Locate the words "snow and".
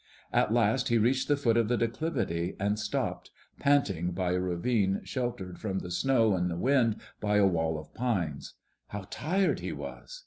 5.91-6.49